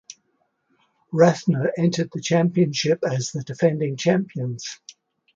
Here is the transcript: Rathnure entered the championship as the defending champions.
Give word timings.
Rathnure 1.13 1.73
entered 1.77 2.09
the 2.11 2.21
championship 2.21 3.03
as 3.07 3.31
the 3.33 3.43
defending 3.43 3.97
champions. 3.97 4.79